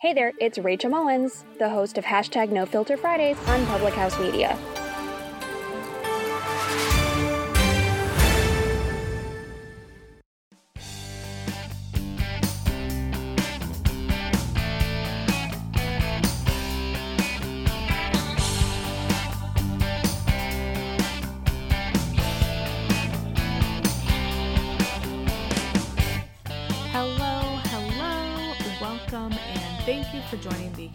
Hey 0.00 0.14
there, 0.14 0.32
it's 0.38 0.60
Rachel 0.60 0.90
Mullins, 0.90 1.44
the 1.58 1.68
host 1.68 1.98
of 1.98 2.04
hashtag 2.04 2.50
No 2.50 2.64
Filter 2.64 2.96
Fridays 2.96 3.36
on 3.48 3.66
Public 3.66 3.94
House 3.94 4.16
Media. 4.20 4.56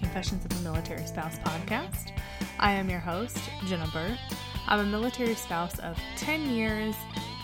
Confessions 0.04 0.44
of 0.44 0.52
a 0.60 0.62
Military 0.64 1.06
Spouse 1.06 1.40
podcast. 1.40 2.12
I 2.60 2.74
am 2.74 2.90
your 2.90 3.00
host, 3.00 3.40
Jenna 3.68 3.88
Burt. 3.94 4.18
I'm 4.68 4.82
a 4.82 4.84
military 4.84 5.34
spouse 5.34 5.80
of 5.80 5.98
10 6.18 6.50
years, 6.50 6.94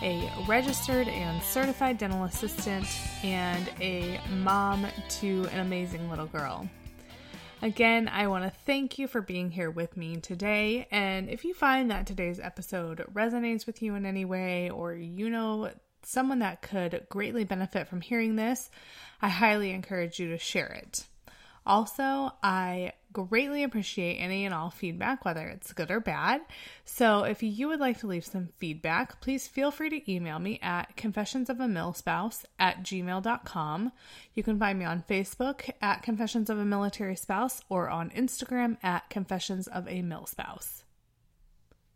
a 0.03 0.29
registered 0.45 1.07
and 1.07 1.41
certified 1.41 1.97
dental 1.97 2.25
assistant, 2.25 2.85
and 3.23 3.71
a 3.79 4.19
mom 4.41 4.85
to 5.21 5.47
an 5.53 5.61
amazing 5.61 6.09
little 6.09 6.25
girl. 6.25 6.69
Again, 7.61 8.09
I 8.09 8.27
want 8.27 8.43
to 8.43 8.59
thank 8.65 8.99
you 8.99 9.07
for 9.07 9.21
being 9.21 9.49
here 9.49 9.71
with 9.71 9.95
me 9.95 10.17
today. 10.17 10.85
And 10.91 11.29
if 11.29 11.45
you 11.45 11.53
find 11.53 11.89
that 11.89 12.07
today's 12.07 12.41
episode 12.41 13.05
resonates 13.13 13.65
with 13.65 13.81
you 13.81 13.95
in 13.95 14.05
any 14.05 14.25
way, 14.25 14.69
or 14.69 14.93
you 14.93 15.29
know 15.29 15.71
someone 16.03 16.39
that 16.39 16.61
could 16.61 17.07
greatly 17.07 17.45
benefit 17.45 17.87
from 17.87 18.01
hearing 18.01 18.35
this, 18.35 18.69
I 19.21 19.29
highly 19.29 19.71
encourage 19.71 20.19
you 20.19 20.27
to 20.31 20.37
share 20.37 20.67
it. 20.67 21.05
Also, 21.65 22.31
I 22.41 22.93
greatly 23.11 23.63
appreciate 23.63 24.17
any 24.17 24.45
and 24.45 24.53
all 24.53 24.69
feedback, 24.69 25.25
whether 25.25 25.47
it's 25.47 25.73
good 25.73 25.91
or 25.91 25.99
bad. 25.99 26.41
So, 26.85 27.23
if 27.23 27.41
you 27.41 27.67
would 27.67 27.79
like 27.79 27.99
to 27.99 28.07
leave 28.07 28.25
some 28.25 28.49
feedback, 28.57 29.21
please 29.21 29.47
feel 29.47 29.71
free 29.71 29.89
to 29.89 30.11
email 30.11 30.39
me 30.39 30.59
at 30.61 30.95
confessionsofamilspouse 30.95 32.45
at 32.59 32.83
gmail.com. 32.83 33.91
You 34.33 34.43
can 34.43 34.59
find 34.59 34.79
me 34.79 34.85
on 34.85 35.03
Facebook 35.09 35.69
at 35.81 36.03
Confessions 36.03 36.49
of 36.49 36.59
a 36.59 36.65
Military 36.65 37.15
Spouse 37.15 37.61
or 37.69 37.89
on 37.89 38.09
Instagram 38.11 38.77
at 38.83 39.09
Confessions 39.09 39.67
of 39.67 39.87
a 39.87 40.01
Mil 40.01 40.25
Spouse. 40.25 40.83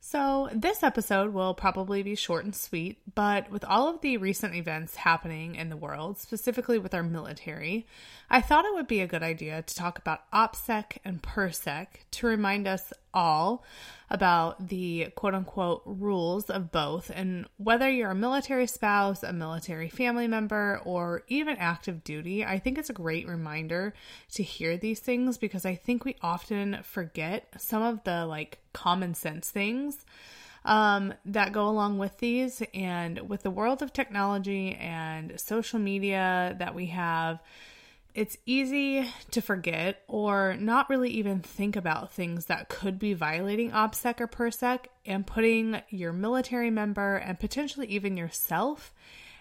So, 0.06 0.50
this 0.54 0.84
episode 0.84 1.34
will 1.34 1.54
probably 1.54 2.04
be 2.04 2.16
short 2.16 2.44
and 2.44 2.54
sweet, 2.54 2.98
but 3.16 3.50
with 3.50 3.64
all 3.64 3.88
of 3.88 4.02
the 4.02 4.18
recent 4.18 4.54
events 4.54 4.98
happening 4.98 5.56
in 5.56 5.70
the 5.70 5.78
world, 5.78 6.20
specifically 6.20 6.78
with 6.78 6.94
our 6.94 7.04
military, 7.04 7.88
I 8.30 8.42
thought 8.42 8.66
it 8.66 8.74
would 8.74 8.86
be 8.86 9.00
a 9.00 9.08
good 9.08 9.24
idea 9.24 9.62
to 9.62 9.74
talk 9.74 9.98
about 9.98 10.30
OPSEC 10.34 10.98
and 11.06 11.24
PERSEC 11.24 11.88
to 12.12 12.28
remind 12.28 12.68
us 12.68 12.92
all 13.14 13.64
about 14.10 14.68
the 14.68 15.08
quote 15.16 15.34
unquote 15.34 15.84
rules 15.86 16.50
of 16.50 16.74
both 16.74 17.10
and 17.16 17.48
whether 17.56 17.90
you're 17.90 18.12
a 18.12 18.16
military 18.16 18.68
spouse, 18.68 19.24
a 19.24 19.32
military 19.32 19.88
family 19.88 20.28
member, 20.28 20.82
or 20.84 21.24
even 21.30 21.56
active 21.56 22.04
duty. 22.04 22.44
I 22.44 22.60
think 22.60 22.78
it's 22.78 22.90
a 22.90 22.94
great 22.94 23.26
reminder 23.26 23.94
to 24.34 24.44
hear 24.44 24.76
these 24.76 25.00
things 25.00 25.38
because 25.38 25.66
I 25.66 25.76
think 25.76 26.04
we 26.04 26.18
often 26.22 26.80
forget 26.84 27.48
some 27.58 27.82
of 27.82 28.04
the 28.04 28.26
like 28.26 28.60
common 28.74 29.14
sense 29.14 29.50
things 29.50 30.06
um, 30.66 31.14
that 31.26 31.54
go 31.54 31.68
along 31.68 31.98
with 31.98 32.18
these. 32.18 32.62
And 32.74 33.30
with 33.30 33.44
the 33.44 33.52
world 33.52 33.82
of 33.82 33.94
technology 33.94 34.76
and 34.76 35.40
social 35.40 35.80
media 35.80 36.56
that 36.60 36.76
we 36.76 36.88
have, 36.88 37.42
it's 38.14 38.38
easy 38.46 39.10
to 39.32 39.42
forget 39.42 40.04
or 40.08 40.56
not 40.60 40.90
really 40.90 41.10
even 41.10 41.40
think 41.40 41.76
about 41.76 42.14
things 42.14 42.46
that 42.46 42.70
could 42.70 43.00
be 43.00 43.14
violating 43.14 43.72
OPSEC 43.72 44.22
or 44.22 44.28
PERSEC 44.28 44.86
and 45.06 45.26
putting 45.26 45.82
your 45.90 46.14
military 46.14 46.70
member 46.70 47.16
and 47.16 47.40
potentially 47.40 47.88
even 47.88 48.16
yourself 48.16 48.94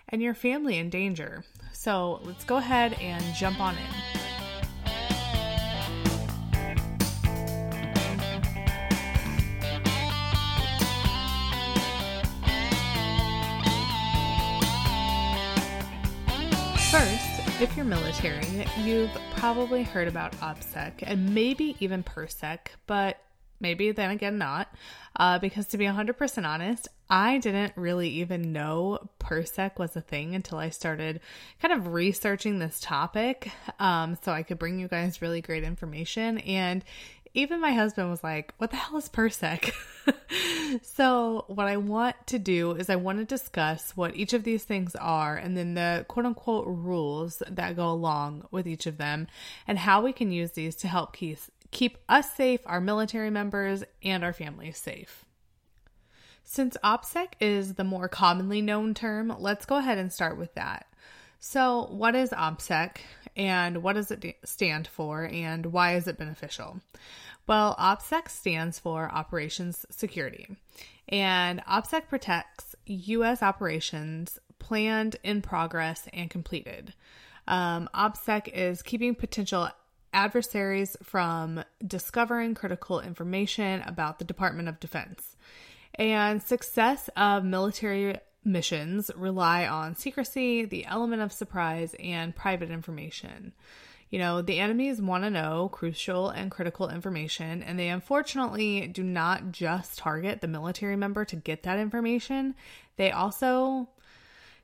and 0.09 0.23
your 0.23 0.35
family 0.35 0.79
in 0.79 0.89
danger. 0.89 1.45
So 1.73 2.21
let's 2.25 2.45
go 2.45 2.57
ahead 2.57 2.95
and 2.95 3.23
jump 3.35 3.61
on 3.61 3.75
in. 3.77 4.22
If 17.63 17.77
you're 17.77 17.87
military, 17.87 18.67
you've 18.83 19.17
probably 19.37 19.85
heard 19.85 20.09
about 20.09 20.33
OPSEC 20.41 20.95
and 21.03 21.33
maybe 21.33 21.77
even 21.79 22.03
PERSEC, 22.03 22.59
but 22.89 23.21
maybe 23.61 23.93
then 23.93 24.11
again 24.11 24.37
not. 24.37 24.67
Uh, 25.15 25.39
because 25.39 25.69
to 25.69 25.79
be 25.79 25.85
100% 25.85 26.45
honest, 26.45 26.89
I 27.09 27.39
didn't 27.39 27.73
really 27.77 28.09
even 28.09 28.53
know 28.53 29.09
PERSEC 29.21 29.79
was 29.79 29.95
a 29.95 30.01
thing 30.01 30.35
until 30.35 30.59
I 30.59 30.71
started 30.71 31.21
kind 31.61 31.73
of 31.73 31.93
researching 31.93 32.59
this 32.59 32.81
topic 32.81 33.53
um, 33.79 34.19
so 34.25 34.33
I 34.33 34.43
could 34.43 34.59
bring 34.59 34.81
you 34.81 34.89
guys 34.89 35.23
really 35.23 35.41
great 35.41 35.63
information. 35.63 36.39
And 36.39 36.85
even 37.35 37.61
my 37.61 37.73
husband 37.73 38.11
was 38.11 38.23
like, 38.23 38.53
What 38.59 38.71
the 38.71 38.77
hell 38.77 38.99
is 38.99 39.09
PERSEC? 39.09 39.73
so, 40.83 41.45
what 41.49 41.67
I 41.67 41.77
want 41.77 42.17
to 42.27 42.39
do 42.39 42.73
is 42.73 42.91
I 42.91 42.97
want 42.97 43.19
to 43.19 43.25
discuss 43.25 43.93
what 43.97 44.15
each 44.17 44.33
of 44.33 44.45
these 44.45 44.65
things 44.65 44.95
are 44.97 45.37
and 45.37 45.57
then 45.57 45.75
the 45.75 46.05
quote 46.09 46.27
unquote 46.27 46.67
rules 46.67 47.43
that 47.49 47.77
go 47.77 47.89
along 47.89 48.47
with 48.51 48.67
each 48.67 48.87
of 48.87 48.99
them 48.99 49.29
and 49.67 49.79
how 49.79 50.03
we 50.03 50.13
can 50.13 50.31
use 50.31 50.53
these 50.53 50.77
to 50.77 50.89
help 50.89 51.15
keep, 51.15 51.39
keep 51.71 51.99
us 52.09 52.33
safe, 52.35 52.61
our 52.67 52.81
military 52.81 53.31
members, 53.31 53.85
and 54.03 54.23
our 54.25 54.33
families 54.33 54.79
safe. 54.79 55.25
Since 56.45 56.77
OPSEC 56.85 57.35
is 57.41 57.75
the 57.75 57.85
more 57.85 58.09
commonly 58.09 58.61
known 58.61 58.95
term, 58.95 59.35
let's 59.39 59.65
go 59.65 59.77
ahead 59.77 59.97
and 59.97 60.13
start 60.13 60.37
with 60.37 60.55
that. 60.55 60.87
So, 61.45 61.89
what 61.91 62.15
is 62.15 62.31
OPSEC 62.31 62.99
and 63.35 63.83
what 63.83 63.95
does 63.95 64.13
it 64.13 64.37
stand 64.45 64.87
for 64.87 65.25
and 65.25 65.67
why 65.67 65.97
is 65.97 66.07
it 66.07 66.17
beneficial? 66.17 66.81
Well, 67.49 67.75
OPSEC 67.81 68.29
stands 68.29 68.79
for 68.79 69.11
Operations 69.11 69.85
Security, 69.91 70.47
and 71.09 71.61
OPSEC 71.65 72.07
protects 72.07 72.77
U.S. 72.87 73.43
operations 73.43 74.39
planned, 74.61 75.17
in 75.25 75.43
progress, 75.43 76.07
and 76.13 76.31
completed. 76.31 76.95
Um, 77.49 77.91
OPSEC 77.93 78.47
is 78.47 78.81
keeping 78.81 79.17
potential 79.17 79.69
adversaries 80.15 80.97
from 81.03 81.65
discovering 81.85 82.55
critical 82.55 83.01
information 83.01 83.83
about 83.83 84.21
the 84.21 84.25
Department 84.25 84.69
of 84.69 84.79
Defense. 84.79 85.37
And 85.97 86.41
success 86.41 87.11
of 87.17 87.45
military 87.45 88.19
missions 88.45 89.11
rely 89.17 89.67
on 89.67 89.95
secrecy, 89.95 90.65
the 90.65 90.85
element 90.87 91.23
of 91.23 91.33
surprise, 91.33 91.95
and 92.01 92.35
private 92.35 92.71
information. 92.71 93.53
You 94.11 94.19
know, 94.19 94.43
the 94.43 94.59
enemies 94.59 95.01
want 95.01 95.25
to 95.25 95.31
know 95.31 95.71
crucial 95.73 96.29
and 96.29 96.51
critical 96.51 96.91
information, 96.91 97.63
and 97.63 97.79
they 97.79 97.89
unfortunately 97.89 98.87
do 98.89 99.03
not 99.03 99.53
just 99.53 99.99
target 99.99 100.41
the 100.41 100.49
military 100.49 100.97
member 100.97 101.25
to 101.25 101.37
get 101.37 101.63
that 101.63 101.79
information. 101.79 102.55
They 102.97 103.11
also 103.11 103.89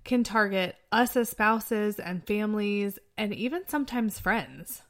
can 0.04 0.22
target 0.22 0.76
us 0.92 1.16
as 1.16 1.30
spouses 1.30 1.98
and 1.98 2.26
families, 2.26 2.98
and 3.16 3.34
even 3.34 3.66
sometimes 3.68 4.18
friends. 4.18 4.82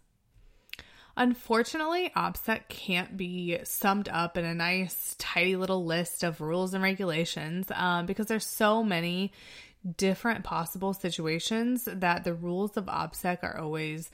Unfortunately, 1.19 2.13
OPSEC 2.15 2.69
can't 2.69 3.17
be 3.17 3.59
summed 3.65 4.09
up 4.09 4.39
in 4.39 4.45
a 4.45 4.55
nice, 4.55 5.17
tidy 5.19 5.57
little 5.57 5.85
list 5.85 6.23
of 6.23 6.41
rules 6.41 6.75
and 6.75 6.83
regulations 6.83 7.67
um, 7.75 8.07
because 8.07 8.27
there's 8.27 8.47
so 8.47 8.85
many 8.85 9.33
different 9.97 10.45
possible 10.45 10.95
situations 10.95 11.89
that 11.93 12.23
the 12.23 12.35
rules 12.35 12.77
of 12.77 12.87
OPSEC 12.87 13.43
are 13.43 13.59
always 13.59 14.13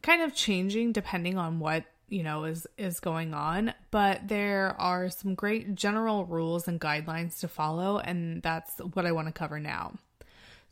kind 0.00 0.22
of 0.22 0.34
changing 0.34 0.92
depending 0.92 1.36
on 1.36 1.58
what 1.58 1.84
you 2.08 2.22
know 2.22 2.44
is 2.44 2.66
is 2.78 3.00
going 3.00 3.34
on 3.34 3.74
but 3.90 4.28
there 4.28 4.76
are 4.78 5.10
some 5.10 5.34
great 5.34 5.74
general 5.74 6.24
rules 6.26 6.68
and 6.68 6.80
guidelines 6.80 7.40
to 7.40 7.48
follow 7.48 7.98
and 7.98 8.40
that's 8.42 8.78
what 8.92 9.04
I 9.04 9.12
want 9.12 9.26
to 9.28 9.32
cover 9.32 9.58
now. 9.58 9.94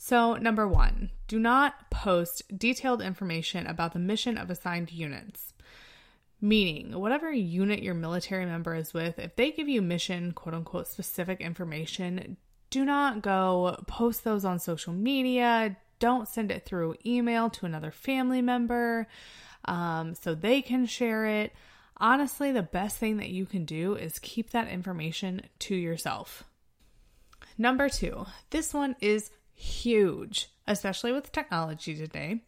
So, 0.06 0.34
number 0.34 0.68
one, 0.68 1.12
do 1.28 1.38
not 1.38 1.88
post 1.88 2.42
detailed 2.58 3.00
information 3.00 3.66
about 3.66 3.94
the 3.94 3.98
mission 3.98 4.36
of 4.36 4.50
assigned 4.50 4.92
units. 4.92 5.54
Meaning, 6.42 7.00
whatever 7.00 7.32
unit 7.32 7.82
your 7.82 7.94
military 7.94 8.44
member 8.44 8.74
is 8.74 8.92
with, 8.92 9.18
if 9.18 9.34
they 9.36 9.50
give 9.50 9.66
you 9.66 9.80
mission, 9.80 10.32
quote 10.32 10.54
unquote, 10.54 10.88
specific 10.88 11.40
information, 11.40 12.36
do 12.68 12.84
not 12.84 13.22
go 13.22 13.82
post 13.86 14.24
those 14.24 14.44
on 14.44 14.58
social 14.58 14.92
media. 14.92 15.74
Don't 16.00 16.28
send 16.28 16.50
it 16.50 16.66
through 16.66 16.96
email 17.06 17.48
to 17.48 17.64
another 17.64 17.90
family 17.90 18.42
member 18.42 19.08
um, 19.64 20.14
so 20.14 20.34
they 20.34 20.60
can 20.60 20.84
share 20.84 21.24
it. 21.24 21.54
Honestly, 21.96 22.52
the 22.52 22.62
best 22.62 22.98
thing 22.98 23.16
that 23.16 23.30
you 23.30 23.46
can 23.46 23.64
do 23.64 23.94
is 23.94 24.18
keep 24.18 24.50
that 24.50 24.68
information 24.68 25.40
to 25.60 25.74
yourself. 25.74 26.44
Number 27.56 27.88
two, 27.88 28.26
this 28.50 28.74
one 28.74 28.96
is 29.00 29.30
huge, 29.54 30.48
especially 30.66 31.12
with 31.12 31.32
technology 31.32 31.96
today. 31.96 32.42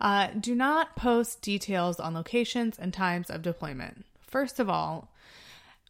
Uh, 0.00 0.28
do 0.38 0.54
not 0.54 0.96
post 0.96 1.40
details 1.40 2.00
on 2.00 2.14
locations 2.14 2.78
and 2.78 2.92
times 2.92 3.30
of 3.30 3.42
deployment. 3.42 4.04
First 4.26 4.58
of 4.58 4.68
all, 4.68 5.10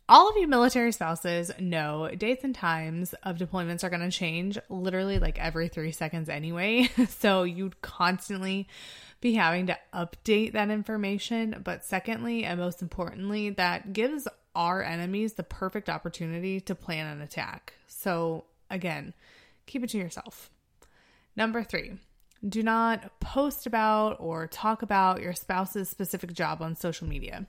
all 0.07 0.29
of 0.29 0.37
you 0.37 0.47
military 0.47 0.93
spouses 0.93 1.51
know 1.59 2.11
dates 2.17 2.45
and 2.45 2.55
times 2.55 3.15
of 3.23 3.39
deployments 3.39 3.83
are 3.83 3.89
going 3.89 4.03
to 4.03 4.11
change 4.11 4.59
literally 4.69 5.19
like 5.19 5.39
every 5.39 5.69
three 5.69 5.93
seconds 5.93 6.29
anyway. 6.29 6.91
so 7.09 7.43
you'd 7.45 7.81
constantly 7.81 8.69
be 9.23 9.33
having 9.33 9.67
to 9.69 9.79
update 9.95 10.53
that 10.53 10.71
information. 10.71 11.63
But 11.65 11.85
secondly, 11.85 12.45
and 12.45 12.61
most 12.61 12.83
importantly, 12.83 13.49
that 13.51 13.95
gives 13.95 14.29
our 14.55 14.83
enemies 14.83 15.33
the 15.33 15.43
perfect 15.43 15.89
opportunity 15.89 16.61
to 16.61 16.75
plan 16.75 17.07
an 17.07 17.23
attack. 17.23 17.73
So 17.89 18.45
again, 18.69 19.15
keep 19.67 19.83
it 19.83 19.91
to 19.91 19.99
yourself. 19.99 20.51
Number 21.37 21.63
three, 21.65 21.95
do 22.47 22.63
not 22.63 23.19
post 23.21 23.67
about 23.67 24.17
or 24.21 24.47
talk 24.47 24.83
about 24.83 25.23
your 25.23 25.33
spouse's 25.33 25.89
specific 25.89 26.33
job 26.33 26.63
on 26.63 26.77
social 26.77 27.09
media. 27.09 27.47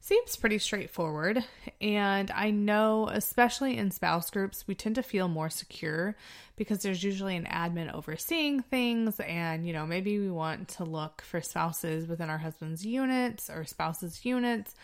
Seems 0.00 0.34
pretty 0.34 0.58
straightforward, 0.58 1.44
and 1.80 2.28
I 2.32 2.50
know, 2.50 3.08
especially 3.08 3.78
in 3.78 3.92
spouse 3.92 4.30
groups, 4.30 4.66
we 4.66 4.74
tend 4.74 4.96
to 4.96 5.02
feel 5.02 5.28
more 5.28 5.48
secure 5.48 6.16
because 6.56 6.82
there's 6.82 7.04
usually 7.04 7.36
an 7.36 7.44
admin 7.44 7.94
overseeing 7.94 8.62
things, 8.62 9.20
and 9.20 9.64
you 9.64 9.72
know, 9.72 9.86
maybe 9.86 10.18
we 10.18 10.28
want 10.28 10.66
to 10.70 10.84
look 10.84 11.22
for 11.22 11.40
spouses 11.40 12.08
within 12.08 12.30
our 12.30 12.38
husband's 12.38 12.84
units 12.84 13.48
or 13.48 13.64
spouses' 13.64 14.24
units, 14.24 14.74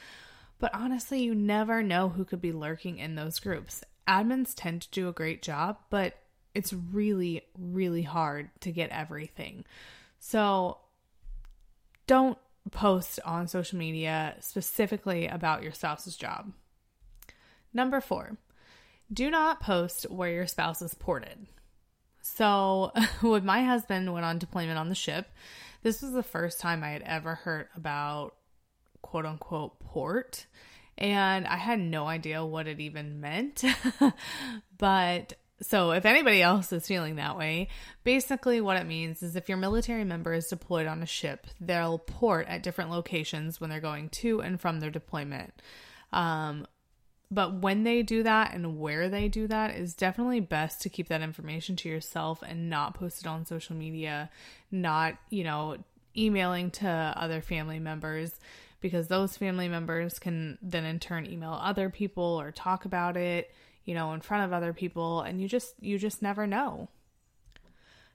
but 0.61 0.73
honestly, 0.73 1.21
you 1.21 1.35
never 1.35 1.83
know 1.83 2.09
who 2.09 2.25
could 2.25 2.41
be 2.41 2.53
lurking 2.53 2.99
in 2.99 3.17
those 3.17 3.41
groups. 3.41 3.83
Admins 4.07 4.53
tend 4.55 4.83
to 4.83 4.91
do 4.91 5.09
a 5.09 5.13
great 5.13 5.43
job, 5.43 5.79
but 5.91 6.15
it's 6.59 6.73
really, 6.73 7.43
really 7.57 8.03
hard 8.03 8.51
to 8.63 8.73
get 8.73 8.91
everything. 8.91 9.65
So 10.19 10.79
don't 12.09 12.37
post 12.73 13.21
on 13.25 13.47
social 13.47 13.79
media 13.79 14.35
specifically 14.41 15.29
about 15.29 15.63
your 15.63 15.71
spouse's 15.71 16.17
job. 16.17 16.53
Number 17.73 18.01
four, 18.01 18.39
do 19.13 19.31
not 19.31 19.61
post 19.61 20.11
where 20.11 20.33
your 20.33 20.49
spouse 20.49 20.83
is 20.83 20.95
ported. 20.95 21.47
So, 22.21 22.91
when 23.21 23.47
my 23.47 23.63
husband 23.63 24.13
went 24.13 24.27
on 24.27 24.41
deployment 24.41 24.79
on 24.79 24.89
the 24.89 24.97
ship, 24.97 25.29
this 25.85 26.03
was 26.03 26.11
the 26.11 26.25
first 26.25 26.59
time 26.59 26.83
I 26.83 26.91
had 26.91 27.03
ever 27.03 27.37
heard 27.37 27.69
about 27.77 28.35
quote 29.01 29.27
unquote 29.27 29.79
port. 29.79 30.47
And 30.97 31.47
I 31.47 31.57
had 31.57 31.79
no 31.79 32.09
idea 32.09 32.45
what 32.45 32.67
it 32.67 32.81
even 32.81 33.21
meant. 33.21 33.63
but 34.79 35.35
so, 35.61 35.91
if 35.91 36.07
anybody 36.07 36.41
else 36.41 36.73
is 36.73 36.87
feeling 36.87 37.17
that 37.17 37.37
way, 37.37 37.69
basically 38.05 38.61
what 38.61 38.77
it 38.77 38.87
means 38.87 39.23
is 39.23 39.35
if 39.35 39.49
your 39.49 39.59
military 39.59 40.05
member 40.05 40.33
is 40.33 40.47
deployed 40.47 40.87
on 40.87 41.03
a 41.03 41.07
ship, 41.07 41.49
they'll 41.61 41.99
port 41.99 42.47
at 42.47 42.63
different 42.63 42.91
locations 42.91 43.61
when 43.61 43.69
they're 43.69 43.81
going 43.81 44.09
to 44.11 44.41
and 44.41 44.61
from 44.61 44.79
their 44.79 44.91
deployment. 44.91 45.53
Um, 46.13 46.67
but 47.31 47.55
when 47.55 47.83
they 47.83 48.03
do 48.03 48.23
that 48.23 48.55
and 48.55 48.79
where 48.79 49.09
they 49.09 49.29
do 49.29 49.49
that 49.49 49.75
is 49.75 49.95
definitely 49.95 50.41
best 50.41 50.81
to 50.83 50.89
keep 50.89 51.09
that 51.09 51.23
information 51.23 51.77
to 51.77 51.89
yourself 51.89 52.43
and 52.47 52.71
not 52.71 52.95
post 52.95 53.23
it 53.23 53.27
on 53.27 53.45
social 53.45 53.75
media, 53.75 54.31
not, 54.71 55.17
you 55.29 55.45
know, 55.45 55.77
emailing 56.17 56.71
to 56.71 56.89
other 56.89 57.41
family 57.41 57.79
members 57.81 58.33
because 58.81 59.09
those 59.09 59.37
family 59.37 59.69
members 59.69 60.19
can 60.19 60.57
then 60.63 60.85
in 60.85 61.01
turn 61.01 61.27
email 61.27 61.59
other 61.61 61.91
people 61.91 62.41
or 62.41 62.53
talk 62.53 62.85
about 62.85 63.17
it 63.17 63.53
you 63.89 63.95
know, 63.95 64.13
in 64.13 64.21
front 64.21 64.45
of 64.45 64.53
other 64.53 64.75
people 64.75 65.23
and 65.23 65.41
you 65.41 65.49
just 65.49 65.73
you 65.81 65.97
just 65.99 66.21
never 66.21 66.47
know. 66.47 66.89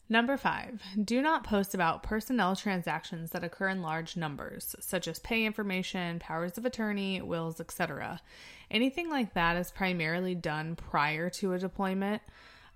Number 0.07 0.37
5, 0.37 0.83
do 1.03 1.19
not 1.19 1.43
post 1.43 1.73
about 1.73 2.03
personnel 2.03 2.55
transactions 2.55 3.31
that 3.31 3.43
occur 3.43 3.69
in 3.69 3.81
large 3.81 4.15
numbers, 4.15 4.75
such 4.79 5.07
as 5.07 5.17
pay 5.17 5.45
information, 5.45 6.19
powers 6.19 6.59
of 6.59 6.65
attorney, 6.65 7.21
wills, 7.23 7.59
etc. 7.59 8.21
Anything 8.69 9.09
like 9.09 9.33
that 9.33 9.57
is 9.57 9.71
primarily 9.71 10.35
done 10.35 10.75
prior 10.75 11.31
to 11.31 11.53
a 11.53 11.57
deployment. 11.59 12.21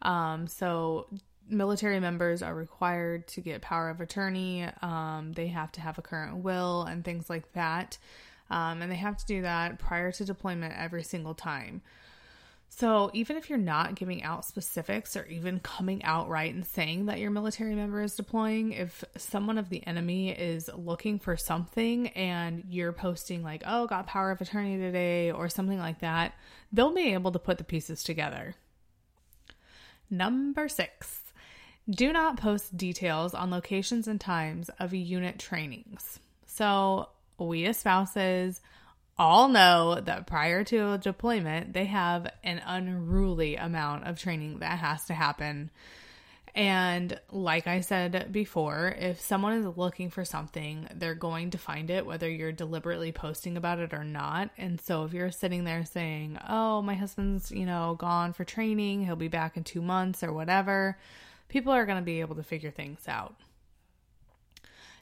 Um, 0.01 0.47
so 0.47 1.05
military 1.47 1.99
members 1.99 2.41
are 2.41 2.55
required 2.55 3.27
to 3.27 3.41
get 3.41 3.61
power 3.61 3.89
of 3.89 4.01
attorney. 4.01 4.67
Um, 4.81 5.33
they 5.35 5.47
have 5.47 5.71
to 5.73 5.81
have 5.81 5.99
a 5.99 6.01
current 6.01 6.37
will 6.37 6.83
and 6.83 7.05
things 7.05 7.29
like 7.29 7.53
that. 7.53 7.99
Um, 8.49 8.81
and 8.81 8.91
they 8.91 8.95
have 8.95 9.17
to 9.17 9.25
do 9.27 9.43
that 9.43 9.77
prior 9.77 10.11
to 10.13 10.25
deployment 10.25 10.73
every 10.75 11.03
single 11.03 11.35
time. 11.35 11.83
So, 12.69 13.09
even 13.13 13.37
if 13.37 13.49
you're 13.49 13.57
not 13.57 13.95
giving 13.95 14.23
out 14.23 14.45
specifics 14.45 15.15
or 15.15 15.25
even 15.25 15.59
coming 15.61 16.03
out 16.03 16.29
right 16.29 16.53
and 16.53 16.65
saying 16.65 17.05
that 17.05 17.17
your 17.17 17.31
military 17.31 17.73
member 17.73 18.01
is 18.01 18.15
deploying, 18.15 18.73
if 18.73 19.03
someone 19.15 19.57
of 19.57 19.69
the 19.69 19.85
enemy 19.87 20.29
is 20.29 20.69
looking 20.75 21.17
for 21.17 21.37
something 21.37 22.09
and 22.09 22.63
you're 22.69 22.91
posting, 22.91 23.41
like, 23.41 23.63
oh, 23.65 23.87
got 23.87 24.05
power 24.05 24.31
of 24.31 24.41
attorney 24.41 24.77
today 24.77 25.31
or 25.31 25.49
something 25.49 25.79
like 25.79 25.99
that, 26.01 26.33
they'll 26.71 26.93
be 26.93 27.13
able 27.13 27.31
to 27.31 27.39
put 27.39 27.57
the 27.57 27.63
pieces 27.63 28.03
together. 28.03 28.53
Number 30.09 30.67
six, 30.67 31.21
do 31.89 32.13
not 32.13 32.37
post 32.37 32.77
details 32.77 33.33
on 33.33 33.49
locations 33.49 34.07
and 34.07 34.19
times 34.19 34.69
of 34.79 34.93
unit 34.93 35.39
trainings. 35.39 36.19
So, 36.45 37.09
we 37.39 37.65
as 37.65 37.77
spouses, 37.77 38.61
all 39.19 39.47
know 39.47 39.99
that 39.99 40.27
prior 40.27 40.63
to 40.65 40.93
a 40.93 40.97
deployment, 40.97 41.73
they 41.73 41.85
have 41.85 42.27
an 42.43 42.61
unruly 42.65 43.55
amount 43.55 44.05
of 44.05 44.19
training 44.19 44.59
that 44.59 44.79
has 44.79 45.05
to 45.05 45.13
happen. 45.13 45.71
And 46.53 47.19
like 47.31 47.67
I 47.67 47.81
said 47.81 48.31
before, 48.31 48.95
if 48.97 49.21
someone 49.21 49.53
is 49.53 49.77
looking 49.77 50.09
for 50.09 50.25
something, 50.25 50.87
they're 50.95 51.13
going 51.13 51.51
to 51.51 51.59
find 51.59 51.91
it, 51.91 52.03
whether 52.03 52.27
you're 52.27 52.51
deliberately 52.51 53.11
posting 53.11 53.57
about 53.57 53.77
it 53.77 53.93
or 53.93 54.03
not. 54.03 54.49
And 54.57 54.81
so 54.81 55.03
if 55.03 55.13
you're 55.13 55.29
sitting 55.29 55.65
there 55.65 55.85
saying, 55.85 56.39
oh, 56.49 56.81
my 56.81 56.95
husband's, 56.95 57.51
you 57.51 57.67
know, 57.67 57.95
gone 57.99 58.33
for 58.33 58.43
training, 58.43 59.05
he'll 59.05 59.15
be 59.15 59.27
back 59.27 59.55
in 59.55 59.63
two 59.63 59.83
months 59.83 60.23
or 60.23 60.33
whatever, 60.33 60.97
people 61.47 61.71
are 61.73 61.85
going 61.85 61.99
to 61.99 62.03
be 62.03 62.21
able 62.21 62.35
to 62.35 62.43
figure 62.43 62.71
things 62.71 63.07
out. 63.07 63.35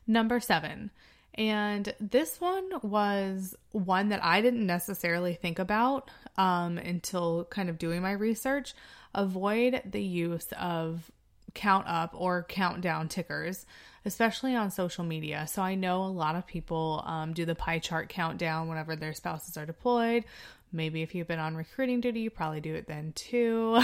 Number 0.06 0.42
seven, 0.42 0.92
and 1.36 1.94
this 2.00 2.40
one 2.40 2.70
was 2.82 3.56
one 3.72 4.10
that 4.10 4.24
I 4.24 4.42
didn't 4.42 4.66
necessarily 4.66 5.34
think 5.34 5.60
about 5.60 6.10
um, 6.38 6.78
until 6.78 7.46
kind 7.46 7.70
of 7.70 7.78
doing 7.78 8.02
my 8.02 8.14
research. 8.14 8.74
Avoid 9.14 9.82
the 9.86 10.02
use 10.02 10.48
of 10.60 11.12
count 11.54 11.88
up 11.88 12.14
or 12.14 12.44
countdown 12.44 13.10
tickers, 13.10 13.66
especially 14.06 14.56
on 14.56 14.72
social 14.72 15.04
media. 15.04 15.46
So 15.48 15.62
I 15.62 15.76
know 15.76 16.04
a 16.04 16.08
lot 16.08 16.36
of 16.36 16.48
people 16.48 17.04
um, 17.06 17.34
do 17.34 17.46
the 17.46 17.56
pie 17.56 17.80
chart 17.80 18.08
countdown 18.10 18.70
whenever 18.70 18.96
their 18.96 19.14
spouses 19.14 19.58
are 19.58 19.66
deployed. 19.66 20.24
Maybe 20.72 21.02
if 21.02 21.16
you've 21.16 21.28
been 21.28 21.40
on 21.40 21.56
recruiting 21.56 22.02
duty, 22.02 22.22
you 22.22 22.30
probably 22.30 22.62
do 22.62 22.76
it 22.76 22.88
then 22.88 23.14
too. 23.14 23.82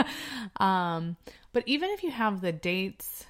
um, 0.56 1.16
but 1.52 1.62
even 1.66 1.90
if 1.90 2.02
you 2.02 2.10
have 2.10 2.40
the 2.40 2.52
dates 2.52 3.26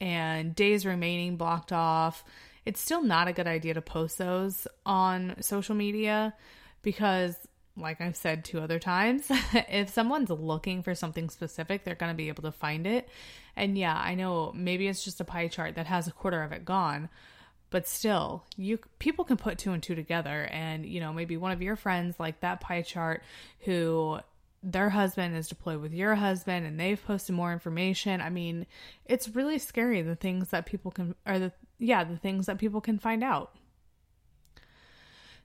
and 0.00 0.54
days 0.54 0.86
remaining 0.86 1.36
blocked 1.36 1.72
off, 1.72 2.24
it's 2.64 2.80
still 2.80 3.02
not 3.02 3.28
a 3.28 3.32
good 3.32 3.46
idea 3.46 3.74
to 3.74 3.82
post 3.82 4.18
those 4.18 4.66
on 4.84 5.34
social 5.40 5.74
media 5.74 6.34
because 6.82 7.36
like 7.76 8.00
I've 8.00 8.16
said 8.16 8.44
two 8.44 8.60
other 8.60 8.78
times, 8.78 9.26
if 9.52 9.90
someone's 9.90 10.30
looking 10.30 10.82
for 10.82 10.94
something 10.94 11.30
specific, 11.30 11.84
they're 11.84 11.94
going 11.94 12.12
to 12.12 12.16
be 12.16 12.28
able 12.28 12.42
to 12.42 12.52
find 12.52 12.86
it. 12.86 13.08
And 13.56 13.76
yeah, 13.76 13.96
I 13.96 14.14
know 14.14 14.52
maybe 14.54 14.88
it's 14.88 15.04
just 15.04 15.20
a 15.20 15.24
pie 15.24 15.48
chart 15.48 15.76
that 15.76 15.86
has 15.86 16.06
a 16.06 16.12
quarter 16.12 16.42
of 16.42 16.52
it 16.52 16.64
gone, 16.64 17.08
but 17.70 17.86
still, 17.86 18.44
you 18.56 18.78
people 18.98 19.24
can 19.24 19.36
put 19.36 19.58
two 19.58 19.72
and 19.72 19.82
two 19.82 19.94
together 19.94 20.48
and, 20.50 20.84
you 20.84 21.00
know, 21.00 21.12
maybe 21.12 21.36
one 21.36 21.52
of 21.52 21.62
your 21.62 21.76
friends 21.76 22.18
like 22.18 22.40
that 22.40 22.60
pie 22.60 22.82
chart 22.82 23.22
who 23.60 24.18
their 24.62 24.90
husband 24.90 25.36
is 25.36 25.48
deployed 25.48 25.80
with 25.80 25.94
your 25.94 26.14
husband 26.14 26.66
and 26.66 26.78
they've 26.78 27.02
posted 27.04 27.34
more 27.34 27.52
information. 27.52 28.20
I 28.20 28.28
mean, 28.28 28.66
it's 29.06 29.28
really 29.28 29.58
scary 29.58 30.02
the 30.02 30.16
things 30.16 30.50
that 30.50 30.66
people 30.66 30.90
can 30.90 31.14
or 31.26 31.38
the 31.38 31.52
yeah, 31.80 32.04
the 32.04 32.16
things 32.16 32.46
that 32.46 32.58
people 32.58 32.80
can 32.80 32.98
find 32.98 33.24
out. 33.24 33.56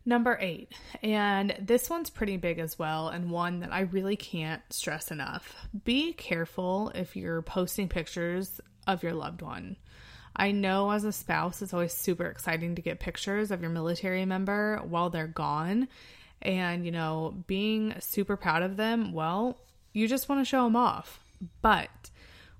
Number 0.07 0.37
eight, 0.39 0.71
and 1.01 1.55
this 1.59 1.89
one's 1.89 2.11
pretty 2.11 2.37
big 2.37 2.59
as 2.59 2.77
well, 2.77 3.07
and 3.07 3.31
one 3.31 3.61
that 3.61 3.73
I 3.73 3.79
really 3.79 4.15
can't 4.15 4.61
stress 4.69 5.09
enough. 5.09 5.55
Be 5.83 6.13
careful 6.13 6.91
if 6.93 7.15
you're 7.15 7.41
posting 7.41 7.89
pictures 7.89 8.61
of 8.85 9.01
your 9.01 9.13
loved 9.13 9.41
one. 9.41 9.77
I 10.35 10.51
know 10.51 10.91
as 10.91 11.05
a 11.05 11.11
spouse, 11.11 11.63
it's 11.63 11.73
always 11.73 11.93
super 11.93 12.25
exciting 12.25 12.75
to 12.75 12.83
get 12.83 12.99
pictures 12.99 13.49
of 13.49 13.61
your 13.61 13.71
military 13.71 14.25
member 14.25 14.79
while 14.87 15.09
they're 15.09 15.25
gone. 15.25 15.87
And, 16.41 16.85
you 16.85 16.91
know, 16.91 17.43
being 17.47 17.95
super 17.99 18.35
proud 18.35 18.61
of 18.61 18.77
them, 18.77 19.11
well, 19.11 19.57
you 19.93 20.07
just 20.07 20.29
want 20.29 20.41
to 20.41 20.45
show 20.45 20.65
them 20.65 20.75
off. 20.75 21.19
But 21.63 22.11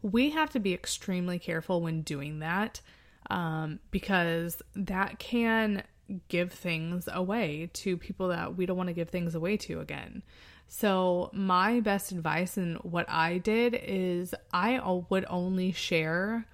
we 0.01 0.31
have 0.31 0.49
to 0.51 0.59
be 0.59 0.73
extremely 0.73 1.37
careful 1.37 1.81
when 1.81 2.01
doing 2.01 2.39
that 2.39 2.81
um, 3.29 3.79
because 3.91 4.61
that 4.75 5.19
can 5.19 5.83
give 6.29 6.51
things 6.51 7.09
away 7.11 7.69
to 7.73 7.97
people 7.97 8.27
that 8.29 8.55
we 8.55 8.65
don't 8.65 8.77
want 8.77 8.87
to 8.87 8.93
give 8.93 9.09
things 9.09 9.35
away 9.35 9.57
to 9.57 9.79
again. 9.79 10.23
So, 10.67 11.29
my 11.31 11.79
best 11.79 12.11
advice 12.11 12.57
and 12.57 12.77
what 12.77 13.09
I 13.09 13.37
did 13.37 13.79
is 13.81 14.33
I 14.51 14.79
would 15.09 15.25
only 15.29 15.71
share 15.71 16.47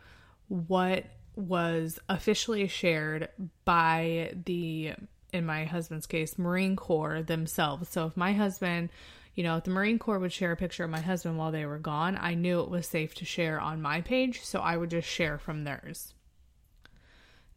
what 0.47 1.05
was 1.35 1.97
officially 2.09 2.67
shared 2.67 3.29
by 3.63 4.33
the, 4.45 4.93
in 5.31 5.45
my 5.45 5.63
husband's 5.63 6.07
case, 6.07 6.37
Marine 6.37 6.75
Corps 6.75 7.21
themselves. 7.21 7.89
So, 7.89 8.05
if 8.07 8.17
my 8.17 8.33
husband, 8.33 8.89
you 9.33 9.43
know, 9.43 9.57
if 9.57 9.63
the 9.63 9.71
Marine 9.71 9.97
Corps 9.97 10.19
would 10.19 10.33
share 10.33 10.51
a 10.51 10.57
picture 10.57 10.83
of 10.83 10.89
my 10.89 10.99
husband 10.99 11.37
while 11.37 11.51
they 11.51 11.65
were 11.65 11.79
gone, 11.79 12.17
I 12.19 12.33
knew 12.33 12.61
it 12.61 12.69
was 12.69 12.87
safe 12.87 13.15
to 13.15 13.25
share 13.25 13.61
on 13.61 13.81
my 13.81 14.01
page. 14.01 14.41
So, 14.43 14.59
I 14.59 14.75
would 14.75 14.91
just 14.91 15.07
share 15.07 15.37
from 15.37 15.63
theirs. 15.63 16.13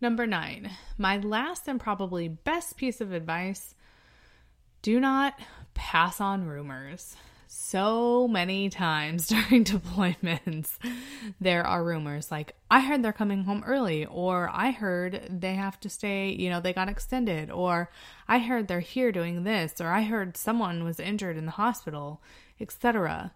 Number 0.04 0.26
nine, 0.26 0.70
my 0.98 1.16
last 1.16 1.66
and 1.66 1.80
probably 1.80 2.28
best 2.28 2.76
piece 2.76 3.00
of 3.00 3.10
advice 3.10 3.74
do 4.82 5.00
not 5.00 5.32
pass 5.72 6.20
on 6.20 6.44
rumors. 6.44 7.16
So 7.46 8.28
many 8.28 8.68
times 8.68 9.28
during 9.28 9.64
deployments, 9.64 10.72
there 11.40 11.66
are 11.66 11.82
rumors 11.82 12.30
like, 12.30 12.54
I 12.70 12.80
heard 12.80 13.02
they're 13.02 13.14
coming 13.14 13.44
home 13.44 13.64
early, 13.66 14.04
or 14.04 14.50
I 14.52 14.72
heard 14.72 15.26
they 15.30 15.54
have 15.54 15.80
to 15.80 15.88
stay, 15.88 16.32
you 16.32 16.50
know, 16.50 16.60
they 16.60 16.74
got 16.74 16.90
extended, 16.90 17.50
or 17.50 17.90
I 18.28 18.40
heard 18.40 18.68
they're 18.68 18.80
here 18.80 19.10
doing 19.10 19.44
this, 19.44 19.80
or 19.80 19.88
I 19.88 20.02
heard 20.02 20.36
someone 20.36 20.84
was 20.84 21.00
injured 21.00 21.38
in 21.38 21.46
the 21.46 21.52
hospital, 21.52 22.20
etc. 22.60 23.32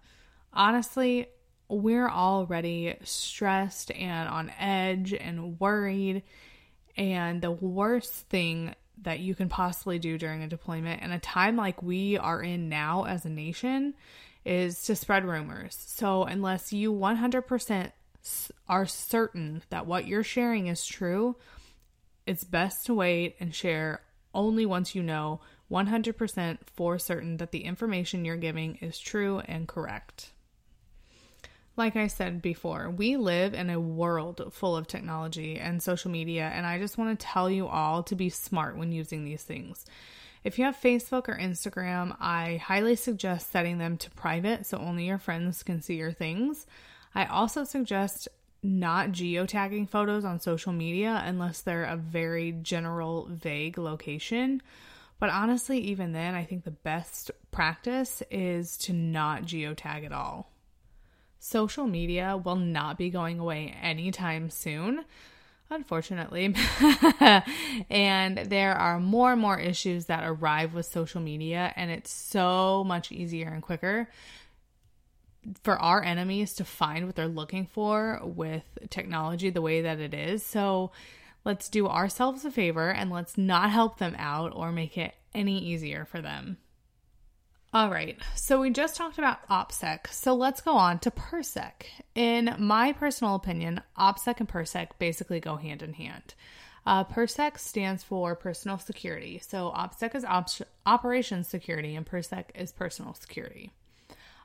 Honestly, 0.52 1.28
we're 1.70 2.10
already 2.10 2.94
stressed 3.04 3.90
and 3.92 4.28
on 4.28 4.50
edge 4.58 5.14
and 5.14 5.58
worried 5.58 6.24
and 6.98 7.40
the 7.40 7.50
worst 7.50 8.12
thing 8.12 8.74
that 9.02 9.20
you 9.20 9.34
can 9.34 9.48
possibly 9.48 9.98
do 9.98 10.18
during 10.18 10.42
a 10.42 10.48
deployment 10.48 11.02
in 11.02 11.12
a 11.12 11.20
time 11.20 11.56
like 11.56 11.82
we 11.82 12.18
are 12.18 12.42
in 12.42 12.68
now 12.68 13.04
as 13.04 13.24
a 13.24 13.30
nation 13.30 13.94
is 14.44 14.82
to 14.84 14.96
spread 14.96 15.24
rumors. 15.24 15.76
So, 15.86 16.24
unless 16.24 16.72
you 16.72 16.92
100% 16.92 17.92
are 18.68 18.86
certain 18.86 19.62
that 19.70 19.86
what 19.86 20.06
you're 20.06 20.24
sharing 20.24 20.66
is 20.66 20.84
true, 20.84 21.36
it's 22.26 22.44
best 22.44 22.86
to 22.86 22.94
wait 22.94 23.36
and 23.40 23.54
share 23.54 24.02
only 24.34 24.66
once 24.66 24.94
you 24.94 25.02
know 25.02 25.40
100% 25.70 26.58
for 26.74 26.98
certain 26.98 27.36
that 27.36 27.52
the 27.52 27.64
information 27.64 28.24
you're 28.24 28.36
giving 28.36 28.76
is 28.76 28.98
true 28.98 29.40
and 29.40 29.68
correct. 29.68 30.32
Like 31.78 31.94
I 31.94 32.08
said 32.08 32.42
before, 32.42 32.90
we 32.90 33.16
live 33.16 33.54
in 33.54 33.70
a 33.70 33.78
world 33.78 34.52
full 34.52 34.76
of 34.76 34.88
technology 34.88 35.60
and 35.60 35.80
social 35.80 36.10
media, 36.10 36.50
and 36.52 36.66
I 36.66 36.80
just 36.80 36.98
want 36.98 37.16
to 37.16 37.24
tell 37.24 37.48
you 37.48 37.68
all 37.68 38.02
to 38.02 38.16
be 38.16 38.30
smart 38.30 38.76
when 38.76 38.90
using 38.90 39.24
these 39.24 39.44
things. 39.44 39.86
If 40.42 40.58
you 40.58 40.64
have 40.64 40.76
Facebook 40.76 41.28
or 41.28 41.38
Instagram, 41.38 42.16
I 42.18 42.56
highly 42.56 42.96
suggest 42.96 43.52
setting 43.52 43.78
them 43.78 43.96
to 43.98 44.10
private 44.10 44.66
so 44.66 44.76
only 44.78 45.06
your 45.06 45.18
friends 45.18 45.62
can 45.62 45.80
see 45.80 45.94
your 45.94 46.10
things. 46.10 46.66
I 47.14 47.26
also 47.26 47.62
suggest 47.62 48.26
not 48.60 49.10
geotagging 49.10 49.88
photos 49.88 50.24
on 50.24 50.40
social 50.40 50.72
media 50.72 51.22
unless 51.24 51.60
they're 51.60 51.84
a 51.84 51.96
very 51.96 52.50
general, 52.60 53.28
vague 53.30 53.78
location. 53.78 54.62
But 55.20 55.30
honestly, 55.30 55.78
even 55.78 56.10
then, 56.10 56.34
I 56.34 56.42
think 56.42 56.64
the 56.64 56.72
best 56.72 57.30
practice 57.52 58.20
is 58.32 58.76
to 58.78 58.92
not 58.92 59.42
geotag 59.42 60.04
at 60.04 60.12
all. 60.12 60.50
Social 61.38 61.86
media 61.86 62.36
will 62.36 62.56
not 62.56 62.98
be 62.98 63.10
going 63.10 63.38
away 63.38 63.74
anytime 63.80 64.50
soon, 64.50 65.04
unfortunately. 65.70 66.54
and 67.90 68.38
there 68.38 68.74
are 68.74 68.98
more 68.98 69.32
and 69.32 69.40
more 69.40 69.58
issues 69.58 70.06
that 70.06 70.24
arrive 70.24 70.74
with 70.74 70.86
social 70.86 71.20
media, 71.20 71.72
and 71.76 71.90
it's 71.90 72.10
so 72.10 72.84
much 72.84 73.12
easier 73.12 73.48
and 73.48 73.62
quicker 73.62 74.08
for 75.62 75.78
our 75.78 76.02
enemies 76.02 76.54
to 76.54 76.64
find 76.64 77.06
what 77.06 77.14
they're 77.14 77.28
looking 77.28 77.66
for 77.66 78.20
with 78.24 78.64
technology 78.90 79.50
the 79.50 79.62
way 79.62 79.82
that 79.82 80.00
it 80.00 80.14
is. 80.14 80.44
So 80.44 80.90
let's 81.44 81.68
do 81.68 81.86
ourselves 81.86 82.44
a 82.44 82.50
favor 82.50 82.90
and 82.90 83.10
let's 83.10 83.38
not 83.38 83.70
help 83.70 83.98
them 83.98 84.14
out 84.18 84.52
or 84.54 84.72
make 84.72 84.98
it 84.98 85.14
any 85.34 85.58
easier 85.58 86.04
for 86.04 86.20
them. 86.20 86.58
All 87.74 87.90
right, 87.90 88.16
so 88.34 88.62
we 88.62 88.70
just 88.70 88.96
talked 88.96 89.18
about 89.18 89.46
OPSEC, 89.48 90.10
so 90.10 90.34
let's 90.34 90.62
go 90.62 90.72
on 90.72 91.00
to 91.00 91.10
PERSEC. 91.10 91.84
In 92.14 92.56
my 92.58 92.94
personal 92.94 93.34
opinion, 93.34 93.82
OPSEC 93.98 94.40
and 94.40 94.48
PERSEC 94.48 94.92
basically 94.98 95.38
go 95.38 95.56
hand 95.56 95.82
in 95.82 95.92
hand. 95.92 96.32
Uh, 96.86 97.04
PERSEC 97.04 97.58
stands 97.58 98.02
for 98.02 98.34
personal 98.34 98.78
security, 98.78 99.38
so 99.46 99.70
OPSEC 99.76 100.14
is 100.14 100.24
op- 100.24 100.48
operations 100.86 101.46
security 101.46 101.94
and 101.94 102.06
PERSEC 102.06 102.44
is 102.54 102.72
personal 102.72 103.12
security. 103.12 103.70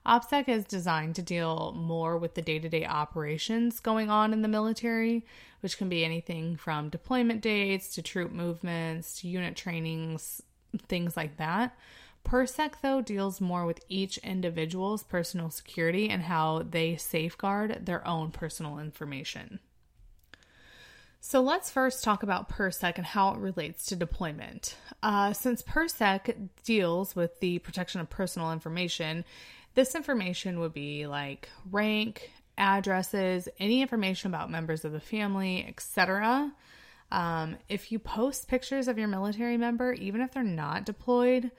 OPSEC 0.05 0.49
is 0.49 0.65
designed 0.65 1.15
to 1.15 1.21
deal 1.21 1.73
more 1.77 2.17
with 2.17 2.33
the 2.33 2.41
day 2.41 2.59
to 2.59 2.67
day 2.67 2.85
operations 2.85 3.79
going 3.79 4.09
on 4.09 4.33
in 4.33 4.41
the 4.41 4.49
military, 4.49 5.25
which 5.61 5.77
can 5.77 5.87
be 5.87 6.03
anything 6.03 6.57
from 6.57 6.89
deployment 6.89 7.39
dates 7.39 7.95
to 7.95 8.01
troop 8.01 8.33
movements 8.33 9.21
to 9.21 9.29
unit 9.29 9.55
trainings, 9.55 10.41
things 10.89 11.15
like 11.15 11.37
that. 11.37 11.77
PERSEC, 12.25 12.75
though, 12.81 13.01
deals 13.01 13.41
more 13.41 13.65
with 13.65 13.83
each 13.89 14.17
individual's 14.19 15.03
personal 15.03 15.49
security 15.49 16.09
and 16.09 16.23
how 16.23 16.63
they 16.63 16.95
safeguard 16.95 17.85
their 17.85 18.07
own 18.07 18.31
personal 18.31 18.79
information. 18.79 19.59
So 21.25 21.41
let's 21.41 21.69
first 21.69 22.03
talk 22.03 22.23
about 22.23 22.49
PERSEC 22.49 22.97
and 22.97 23.05
how 23.05 23.33
it 23.33 23.39
relates 23.39 23.85
to 23.85 23.95
deployment. 23.95 24.75
Uh, 25.01 25.31
since 25.31 25.61
PERSEC 25.61 26.49
deals 26.65 27.15
with 27.15 27.39
the 27.39 27.59
protection 27.59 28.01
of 28.01 28.09
personal 28.09 28.51
information, 28.51 29.23
this 29.73 29.95
information 29.95 30.59
would 30.59 30.73
be 30.73 31.07
like 31.07 31.49
rank, 31.71 32.29
addresses, 32.57 33.47
any 33.59 33.81
information 33.81 34.31
about 34.33 34.51
members 34.51 34.83
of 34.83 34.91
the 34.91 34.99
family, 34.99 35.65
etc. 35.67 36.51
Um, 37.11 37.57
if 37.69 37.91
you 37.91 37.99
post 37.99 38.47
pictures 38.47 38.87
of 38.87 38.97
your 38.97 39.07
military 39.07 39.55
member, 39.55 39.93
even 39.93 40.19
if 40.19 40.33
they're 40.33 40.43
not 40.43 40.85
deployed, 40.85 41.51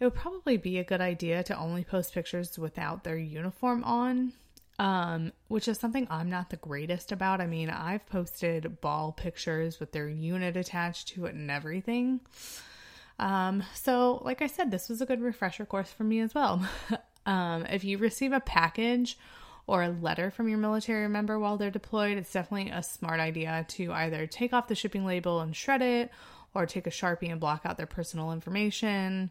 it 0.00 0.04
would 0.04 0.14
probably 0.14 0.56
be 0.56 0.78
a 0.78 0.84
good 0.84 1.02
idea 1.02 1.42
to 1.44 1.58
only 1.58 1.84
post 1.84 2.14
pictures 2.14 2.58
without 2.58 3.04
their 3.04 3.18
uniform 3.18 3.84
on, 3.84 4.32
um, 4.78 5.30
which 5.48 5.68
is 5.68 5.78
something 5.78 6.06
I'm 6.10 6.30
not 6.30 6.48
the 6.48 6.56
greatest 6.56 7.12
about. 7.12 7.42
I 7.42 7.46
mean, 7.46 7.68
I've 7.68 8.06
posted 8.06 8.80
ball 8.80 9.12
pictures 9.12 9.78
with 9.78 9.92
their 9.92 10.08
unit 10.08 10.56
attached 10.56 11.08
to 11.08 11.26
it 11.26 11.34
and 11.34 11.50
everything. 11.50 12.20
Um, 13.18 13.62
so, 13.74 14.22
like 14.24 14.40
I 14.40 14.46
said, 14.46 14.70
this 14.70 14.88
was 14.88 15.02
a 15.02 15.06
good 15.06 15.20
refresher 15.20 15.66
course 15.66 15.90
for 15.90 16.04
me 16.04 16.20
as 16.20 16.34
well. 16.34 16.66
um, 17.26 17.66
if 17.66 17.84
you 17.84 17.98
receive 17.98 18.32
a 18.32 18.40
package 18.40 19.18
or 19.66 19.82
a 19.82 19.90
letter 19.90 20.30
from 20.30 20.48
your 20.48 20.56
military 20.56 21.10
member 21.10 21.38
while 21.38 21.58
they're 21.58 21.70
deployed, 21.70 22.16
it's 22.16 22.32
definitely 22.32 22.70
a 22.70 22.82
smart 22.82 23.20
idea 23.20 23.66
to 23.68 23.92
either 23.92 24.26
take 24.26 24.54
off 24.54 24.68
the 24.68 24.74
shipping 24.74 25.04
label 25.04 25.40
and 25.40 25.54
shred 25.54 25.82
it 25.82 26.10
or 26.54 26.64
take 26.64 26.86
a 26.86 26.90
sharpie 26.90 27.30
and 27.30 27.38
block 27.38 27.60
out 27.66 27.76
their 27.76 27.84
personal 27.84 28.32
information 28.32 29.30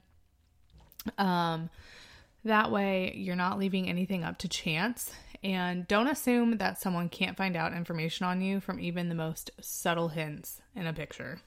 um, 1.17 1.69
that 2.43 2.71
way, 2.71 3.13
you're 3.15 3.35
not 3.35 3.59
leaving 3.59 3.89
anything 3.89 4.23
up 4.23 4.37
to 4.39 4.47
chance. 4.47 5.11
And 5.43 5.87
don't 5.87 6.07
assume 6.07 6.57
that 6.57 6.81
someone 6.81 7.07
can't 7.07 7.37
find 7.37 7.55
out 7.55 7.73
information 7.73 8.25
on 8.25 8.41
you 8.41 8.59
from 8.59 8.79
even 8.79 9.07
the 9.07 9.15
most 9.15 9.51
subtle 9.61 10.09
hints 10.09 10.61
in 10.75 10.85
a 10.85 10.93
picture. 10.93 11.39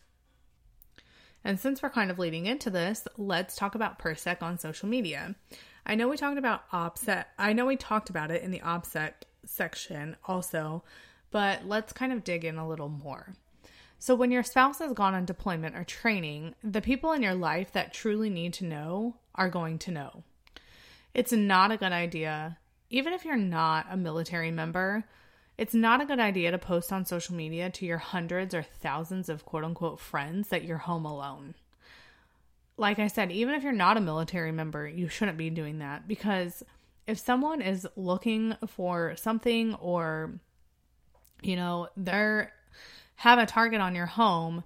And 1.45 1.59
since 1.59 1.83
we're 1.83 1.91
kind 1.91 2.11
of 2.11 2.19
leading 2.19 2.47
into 2.47 2.71
this, 2.71 3.07
let's 3.19 3.57
talk 3.57 3.75
about 3.75 3.99
PERSEC 3.99 4.43
on 4.43 4.59
social 4.59 4.89
media. 4.89 5.35
I 5.85 5.95
know 5.95 6.09
we 6.09 6.17
talked 6.17 6.39
about 6.39 6.71
OPSEC. 6.71 7.25
I 7.39 7.53
know 7.53 7.67
we 7.67 7.77
talked 7.77 8.09
about 8.09 8.31
it 8.31 8.43
in 8.43 8.51
the 8.51 8.61
OPSEC 8.61 9.13
section 9.45 10.17
also, 10.27 10.85
but 11.31 11.67
let's 11.67 11.93
kind 11.93 12.13
of 12.13 12.25
dig 12.25 12.45
in 12.45 12.57
a 12.57 12.69
little 12.69 12.89
more. 12.89 13.35
So, 13.99 14.15
when 14.15 14.31
your 14.31 14.43
spouse 14.43 14.79
has 14.79 14.93
gone 14.93 15.15
on 15.15 15.25
deployment 15.25 15.77
or 15.77 15.85
training, 15.85 16.55
the 16.63 16.81
people 16.81 17.13
in 17.13 17.23
your 17.23 17.35
life 17.35 17.73
that 17.73 17.93
truly 17.93 18.31
need 18.31 18.53
to 18.55 18.65
know 18.65 19.17
are 19.35 19.49
going 19.49 19.79
to 19.81 19.91
know. 19.91 20.23
It's 21.15 21.33
not 21.33 21.71
a 21.71 21.77
good 21.77 21.93
idea, 21.93 22.59
even 22.91 23.13
if 23.13 23.25
you're 23.25 23.37
not 23.37 23.87
a 23.91 23.97
military 23.97 24.51
member, 24.51 25.05
it's 25.59 25.75
not 25.75 26.01
a 26.01 26.07
good 26.07 26.21
idea 26.21 26.51
to 26.51 26.59
post 26.59 26.93
on 26.93 27.05
social 27.05 27.35
media 27.35 27.71
to 27.71 27.87
your 27.87 27.99
hundreds 27.99 28.55
or 28.55 28.63
thousands 28.63 29.29
of 29.29 29.45
quote 29.45 29.65
unquote 29.65 30.01
friends 30.01 30.49
that 30.49 30.65
you're 30.65 30.79
home 30.79 31.05
alone. 31.05 31.55
like 32.77 32.99
I 32.99 33.07
said, 33.07 33.31
even 33.31 33.55
if 33.55 33.63
you're 33.63 33.73
not 33.73 33.97
a 33.97 34.01
military 34.01 34.53
member, 34.53 34.89
you 34.89 35.09
shouldn't 35.09 35.39
be 35.39 35.51
doing 35.51 35.79
that 35.79 36.09
because 36.09 36.63
if 37.07 37.19
someone 37.19 37.61
is 37.61 37.87
looking 37.97 38.57
for 38.67 39.15
something 39.17 39.75
or 39.75 40.33
you 41.43 41.57
know, 41.57 41.89
they're 41.97 42.53
have 43.17 43.39
a 43.39 43.47
target 43.47 43.81
on 43.81 43.95
your 43.95 44.07
home, 44.07 44.65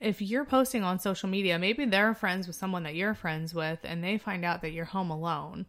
if 0.00 0.22
you're 0.22 0.44
posting 0.44 0.84
on 0.84 0.98
social 0.98 1.28
media, 1.28 1.58
maybe 1.58 1.84
they're 1.84 2.14
friends 2.14 2.46
with 2.46 2.56
someone 2.56 2.84
that 2.84 2.94
you're 2.94 3.14
friends 3.14 3.52
with 3.52 3.80
and 3.82 4.02
they 4.02 4.18
find 4.18 4.44
out 4.44 4.62
that 4.62 4.72
you're 4.72 4.84
home 4.84 5.10
alone. 5.10 5.66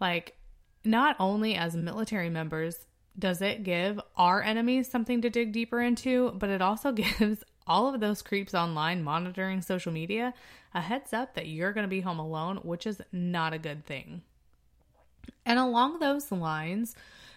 Like 0.00 0.36
not 0.84 1.16
only 1.20 1.54
as 1.54 1.76
military 1.76 2.30
members 2.30 2.86
does 3.18 3.42
it 3.42 3.62
give 3.62 4.00
our 4.16 4.42
enemies 4.42 4.90
something 4.90 5.20
to 5.20 5.30
dig 5.30 5.52
deeper 5.52 5.80
into, 5.82 6.32
but 6.32 6.48
it 6.48 6.62
also 6.62 6.92
gives 6.92 7.44
all 7.66 7.92
of 7.92 8.00
those 8.00 8.22
creeps 8.22 8.54
online 8.54 9.02
monitoring 9.02 9.60
social 9.60 9.92
media 9.92 10.34
a 10.74 10.80
heads 10.80 11.12
up 11.12 11.34
that 11.34 11.46
you're 11.46 11.72
going 11.72 11.84
to 11.84 11.88
be 11.88 12.00
home 12.00 12.18
alone, 12.18 12.56
which 12.62 12.86
is 12.86 13.02
not 13.12 13.52
a 13.52 13.58
good 13.58 13.84
thing. 13.84 14.22
And 15.44 15.58
along 15.58 15.98
those 15.98 16.32
lines, 16.32 16.96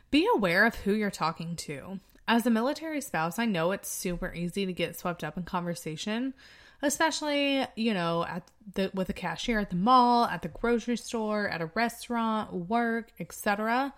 be 0.09 0.27
aware 0.33 0.65
of 0.65 0.75
who 0.75 0.93
you're 0.93 1.11
talking 1.11 1.55
to. 1.57 1.99
As 2.27 2.45
a 2.45 2.49
military 2.49 3.01
spouse, 3.01 3.37
I 3.37 3.45
know 3.45 3.71
it's 3.71 3.89
super 3.89 4.33
easy 4.33 4.65
to 4.65 4.73
get 4.73 4.97
swept 4.97 5.23
up 5.23 5.37
in 5.37 5.43
conversation, 5.43 6.33
especially, 6.81 7.65
you 7.75 7.93
know, 7.93 8.25
at 8.25 8.43
the 8.73 8.89
with 8.95 9.09
a 9.09 9.13
cashier 9.13 9.59
at 9.59 9.69
the 9.69 9.75
mall, 9.75 10.25
at 10.25 10.41
the 10.41 10.47
grocery 10.47 10.97
store, 10.97 11.47
at 11.47 11.61
a 11.61 11.69
restaurant, 11.75 12.51
work, 12.51 13.11
etc. 13.19 13.93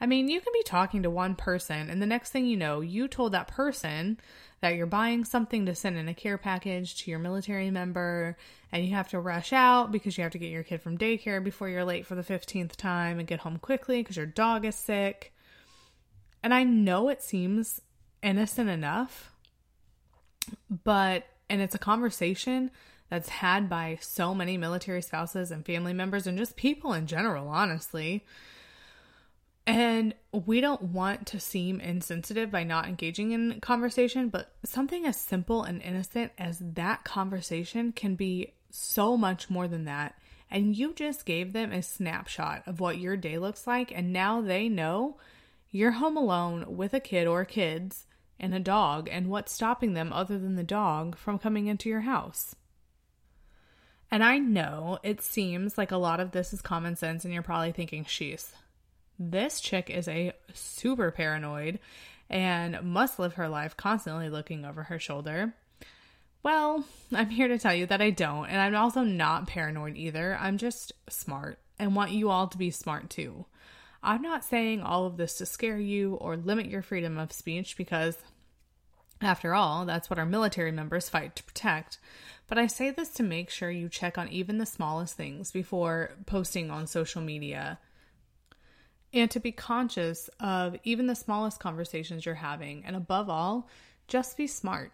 I 0.00 0.06
mean, 0.06 0.28
you 0.28 0.40
can 0.40 0.52
be 0.52 0.62
talking 0.62 1.02
to 1.02 1.10
one 1.10 1.34
person 1.34 1.90
and 1.90 2.00
the 2.00 2.06
next 2.06 2.30
thing 2.30 2.46
you 2.46 2.56
know, 2.56 2.80
you 2.80 3.08
told 3.08 3.32
that 3.32 3.48
person 3.48 4.18
that 4.60 4.74
you're 4.74 4.86
buying 4.86 5.24
something 5.24 5.66
to 5.66 5.74
send 5.74 5.96
in 5.96 6.08
a 6.08 6.14
care 6.14 6.38
package 6.38 6.96
to 7.02 7.10
your 7.10 7.20
military 7.20 7.70
member 7.70 8.36
and 8.72 8.84
you 8.84 8.94
have 8.94 9.08
to 9.08 9.20
rush 9.20 9.52
out 9.52 9.92
because 9.92 10.16
you 10.16 10.22
have 10.22 10.32
to 10.32 10.38
get 10.38 10.50
your 10.50 10.62
kid 10.62 10.82
from 10.82 10.98
daycare 10.98 11.42
before 11.42 11.68
you're 11.68 11.84
late 11.84 12.06
for 12.06 12.14
the 12.14 12.22
15th 12.22 12.76
time 12.76 13.18
and 13.18 13.28
get 13.28 13.40
home 13.40 13.58
quickly 13.58 14.02
because 14.02 14.16
your 14.16 14.26
dog 14.26 14.64
is 14.64 14.74
sick. 14.74 15.32
And 16.46 16.54
I 16.54 16.62
know 16.62 17.08
it 17.08 17.22
seems 17.22 17.80
innocent 18.22 18.70
enough, 18.70 19.32
but, 20.84 21.26
and 21.50 21.60
it's 21.60 21.74
a 21.74 21.78
conversation 21.80 22.70
that's 23.08 23.28
had 23.28 23.68
by 23.68 23.98
so 24.00 24.32
many 24.32 24.56
military 24.56 25.02
spouses 25.02 25.50
and 25.50 25.66
family 25.66 25.92
members 25.92 26.24
and 26.24 26.38
just 26.38 26.54
people 26.54 26.92
in 26.92 27.08
general, 27.08 27.48
honestly. 27.48 28.24
And 29.66 30.14
we 30.30 30.60
don't 30.60 30.82
want 30.82 31.26
to 31.26 31.40
seem 31.40 31.80
insensitive 31.80 32.52
by 32.52 32.62
not 32.62 32.86
engaging 32.86 33.32
in 33.32 33.58
conversation, 33.60 34.28
but 34.28 34.52
something 34.64 35.04
as 35.04 35.16
simple 35.16 35.64
and 35.64 35.82
innocent 35.82 36.30
as 36.38 36.60
that 36.60 37.02
conversation 37.02 37.90
can 37.90 38.14
be 38.14 38.52
so 38.70 39.16
much 39.16 39.50
more 39.50 39.66
than 39.66 39.86
that. 39.86 40.14
And 40.48 40.76
you 40.76 40.94
just 40.94 41.26
gave 41.26 41.52
them 41.52 41.72
a 41.72 41.82
snapshot 41.82 42.62
of 42.68 42.78
what 42.78 42.98
your 42.98 43.16
day 43.16 43.36
looks 43.36 43.66
like, 43.66 43.90
and 43.92 44.12
now 44.12 44.40
they 44.42 44.68
know 44.68 45.16
you're 45.70 45.92
home 45.92 46.16
alone 46.16 46.76
with 46.76 46.94
a 46.94 47.00
kid 47.00 47.26
or 47.26 47.44
kids 47.44 48.06
and 48.38 48.54
a 48.54 48.60
dog, 48.60 49.08
and 49.10 49.28
what's 49.28 49.52
stopping 49.52 49.94
them 49.94 50.12
other 50.12 50.38
than 50.38 50.56
the 50.56 50.62
dog 50.62 51.16
from 51.16 51.38
coming 51.38 51.66
into 51.66 51.88
your 51.88 52.02
house. 52.02 52.54
And 54.10 54.22
I 54.22 54.38
know 54.38 54.98
it 55.02 55.22
seems 55.22 55.76
like 55.76 55.90
a 55.90 55.96
lot 55.96 56.20
of 56.20 56.32
this 56.32 56.52
is 56.52 56.60
common 56.60 56.96
sense, 56.96 57.24
and 57.24 57.32
you're 57.32 57.42
probably 57.42 57.72
thinking, 57.72 58.04
sheesh, 58.04 58.46
this 59.18 59.60
chick 59.60 59.90
is 59.90 60.06
a 60.06 60.32
super 60.52 61.10
paranoid 61.10 61.78
and 62.28 62.82
must 62.82 63.18
live 63.18 63.34
her 63.34 63.48
life 63.48 63.76
constantly 63.76 64.28
looking 64.28 64.64
over 64.64 64.84
her 64.84 64.98
shoulder. 64.98 65.54
Well, 66.42 66.84
I'm 67.12 67.30
here 67.30 67.48
to 67.48 67.58
tell 67.58 67.74
you 67.74 67.86
that 67.86 68.02
I 68.02 68.10
don't, 68.10 68.46
and 68.46 68.60
I'm 68.60 68.76
also 68.76 69.02
not 69.02 69.48
paranoid 69.48 69.96
either. 69.96 70.36
I'm 70.40 70.58
just 70.58 70.92
smart 71.08 71.58
and 71.78 71.96
want 71.96 72.12
you 72.12 72.30
all 72.30 72.46
to 72.48 72.58
be 72.58 72.70
smart 72.70 73.10
too. 73.10 73.46
I'm 74.06 74.22
not 74.22 74.44
saying 74.44 74.82
all 74.82 75.04
of 75.04 75.16
this 75.16 75.38
to 75.38 75.46
scare 75.46 75.78
you 75.78 76.14
or 76.14 76.36
limit 76.36 76.66
your 76.66 76.80
freedom 76.80 77.18
of 77.18 77.32
speech 77.32 77.76
because, 77.76 78.16
after 79.20 79.52
all, 79.52 79.84
that's 79.84 80.08
what 80.08 80.20
our 80.20 80.24
military 80.24 80.70
members 80.70 81.08
fight 81.08 81.34
to 81.34 81.42
protect. 81.42 81.98
But 82.46 82.56
I 82.56 82.68
say 82.68 82.92
this 82.92 83.08
to 83.14 83.24
make 83.24 83.50
sure 83.50 83.68
you 83.68 83.88
check 83.88 84.16
on 84.16 84.28
even 84.28 84.58
the 84.58 84.64
smallest 84.64 85.16
things 85.16 85.50
before 85.50 86.12
posting 86.24 86.70
on 86.70 86.86
social 86.86 87.20
media 87.20 87.80
and 89.12 89.28
to 89.32 89.40
be 89.40 89.50
conscious 89.50 90.30
of 90.38 90.76
even 90.84 91.08
the 91.08 91.16
smallest 91.16 91.58
conversations 91.58 92.24
you're 92.24 92.36
having. 92.36 92.84
And 92.84 92.94
above 92.94 93.28
all, 93.28 93.68
just 94.06 94.36
be 94.36 94.46
smart. 94.46 94.92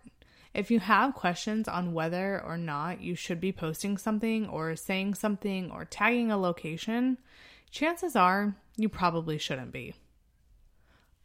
If 0.55 0.71
you 0.71 0.81
have 0.81 1.15
questions 1.15 1.69
on 1.69 1.93
whether 1.93 2.43
or 2.43 2.57
not 2.57 3.03
you 3.03 3.15
should 3.15 3.41
be 3.43 3.53
posting 3.53 3.99
something 3.99 4.49
or 4.49 4.75
saying 4.75 5.15
something 5.15 5.71
or 5.71 5.85
tagging 5.85 6.31
a 6.31 6.39
location, 6.39 7.19
chances 7.73 8.15
are 8.15 8.55
you 8.77 8.89
probably 8.89 9.39
shouldn't 9.39 9.73
be. 9.73 9.95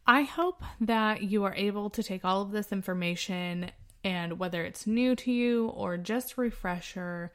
I 0.06 0.22
hope 0.22 0.62
that 0.80 1.22
you 1.22 1.44
are 1.44 1.54
able 1.54 1.90
to 1.90 2.02
take 2.02 2.24
all 2.24 2.40
of 2.40 2.50
this 2.50 2.72
information 2.72 3.70
and 4.02 4.38
whether 4.38 4.64
it's 4.64 4.86
new 4.86 5.14
to 5.16 5.30
you 5.30 5.68
or 5.68 5.98
just 5.98 6.38
refresher, 6.38 7.30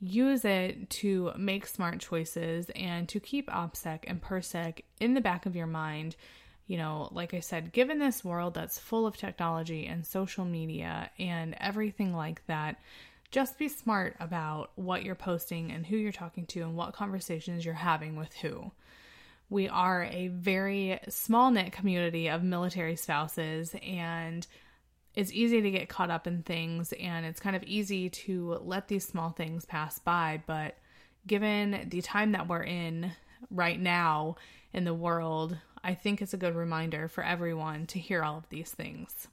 use 0.00 0.44
it 0.44 0.90
to 0.90 1.32
make 1.36 1.66
smart 1.66 1.98
choices 2.00 2.70
and 2.76 3.08
to 3.08 3.20
keep 3.20 3.48
OPSEC 3.48 4.00
and 4.06 4.20
PERSEC 4.22 4.82
in 5.00 5.14
the 5.14 5.20
back 5.20 5.46
of 5.46 5.56
your 5.56 5.66
mind. 5.66 6.16
You 6.66 6.76
know, 6.76 7.08
like 7.10 7.32
I 7.32 7.40
said, 7.40 7.72
given 7.72 7.98
this 7.98 8.22
world 8.22 8.54
that's 8.54 8.78
full 8.78 9.06
of 9.06 9.16
technology 9.16 9.86
and 9.86 10.06
social 10.06 10.44
media 10.44 11.10
and 11.18 11.56
everything 11.58 12.14
like 12.14 12.46
that, 12.46 12.76
just 13.30 13.58
be 13.58 13.68
smart 13.68 14.16
about 14.20 14.70
what 14.74 15.04
you're 15.04 15.14
posting 15.14 15.70
and 15.70 15.86
who 15.86 15.96
you're 15.96 16.12
talking 16.12 16.46
to 16.46 16.62
and 16.62 16.76
what 16.76 16.94
conversations 16.94 17.64
you're 17.64 17.74
having 17.74 18.16
with 18.16 18.32
who. 18.34 18.72
We 19.48 19.68
are 19.68 20.04
a 20.04 20.28
very 20.28 21.00
small 21.08 21.50
knit 21.50 21.72
community 21.72 22.28
of 22.28 22.42
military 22.42 22.96
spouses, 22.96 23.74
and 23.82 24.46
it's 25.14 25.32
easy 25.32 25.60
to 25.60 25.70
get 25.70 25.88
caught 25.88 26.10
up 26.10 26.26
in 26.26 26.42
things 26.42 26.92
and 26.92 27.26
it's 27.26 27.40
kind 27.40 27.56
of 27.56 27.64
easy 27.64 28.08
to 28.08 28.60
let 28.62 28.88
these 28.88 29.06
small 29.06 29.30
things 29.30 29.64
pass 29.64 29.98
by. 29.98 30.42
But 30.46 30.76
given 31.26 31.86
the 31.88 32.00
time 32.00 32.32
that 32.32 32.48
we're 32.48 32.62
in 32.62 33.12
right 33.50 33.80
now 33.80 34.36
in 34.72 34.84
the 34.84 34.94
world, 34.94 35.56
I 35.82 35.94
think 35.94 36.22
it's 36.22 36.34
a 36.34 36.38
good 36.38 36.54
reminder 36.54 37.08
for 37.08 37.24
everyone 37.24 37.86
to 37.88 37.98
hear 37.98 38.22
all 38.22 38.38
of 38.38 38.48
these 38.50 38.70
things. 38.70 39.28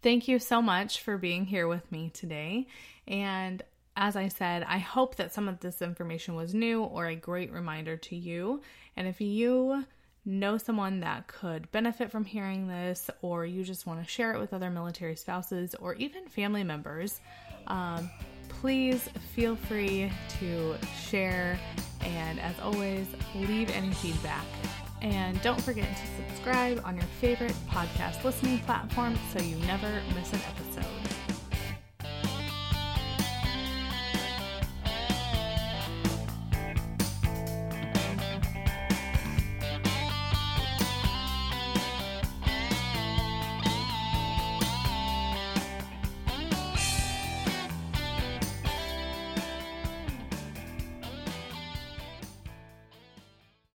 Thank 0.00 0.28
you 0.28 0.38
so 0.38 0.62
much 0.62 1.00
for 1.00 1.18
being 1.18 1.44
here 1.44 1.66
with 1.66 1.90
me 1.90 2.10
today. 2.10 2.68
And 3.08 3.62
as 3.96 4.14
I 4.14 4.28
said, 4.28 4.62
I 4.62 4.78
hope 4.78 5.16
that 5.16 5.34
some 5.34 5.48
of 5.48 5.58
this 5.58 5.82
information 5.82 6.36
was 6.36 6.54
new 6.54 6.84
or 6.84 7.06
a 7.06 7.16
great 7.16 7.52
reminder 7.52 7.96
to 7.96 8.16
you. 8.16 8.62
And 8.96 9.08
if 9.08 9.20
you 9.20 9.84
know 10.24 10.56
someone 10.56 11.00
that 11.00 11.26
could 11.26 11.70
benefit 11.72 12.12
from 12.12 12.24
hearing 12.24 12.68
this, 12.68 13.10
or 13.22 13.44
you 13.44 13.64
just 13.64 13.86
want 13.86 14.00
to 14.00 14.08
share 14.08 14.32
it 14.34 14.38
with 14.38 14.54
other 14.54 14.70
military 14.70 15.16
spouses 15.16 15.74
or 15.74 15.94
even 15.94 16.28
family 16.28 16.62
members, 16.62 17.20
um, 17.66 18.08
please 18.48 19.08
feel 19.34 19.56
free 19.56 20.12
to 20.38 20.76
share. 21.08 21.58
And 22.02 22.38
as 22.38 22.54
always, 22.60 23.06
leave 23.34 23.68
any 23.70 23.92
feedback. 23.94 24.44
And 25.00 25.40
don't 25.42 25.60
forget 25.60 25.88
to 25.88 26.24
subscribe 26.28 26.80
on 26.84 26.96
your 26.96 27.06
favorite 27.20 27.54
podcast 27.68 28.24
listening 28.24 28.58
platform 28.60 29.18
so 29.32 29.40
you 29.42 29.56
never 29.66 30.02
miss 30.14 30.32
an 30.32 30.40
episode. 30.48 30.97